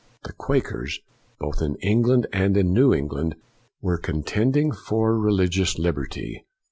The 0.23 0.33
Quakers, 0.33 0.99
both 1.39 1.61
in 1.61 1.75
England 1.75 2.25
and 2.33 2.57
in 2.57 2.73
New 2.73 2.91
England, 2.91 3.35
were 3.81 3.99
contending 3.99 4.71
for 4.71 5.15
religious 5.15 5.77
liberty. 5.77 6.43